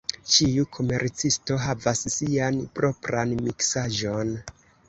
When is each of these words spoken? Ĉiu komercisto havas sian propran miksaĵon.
Ĉiu 0.35 0.63
komercisto 0.77 1.59
havas 1.65 2.03
sian 2.15 2.59
propran 2.81 3.37
miksaĵon. 3.47 4.35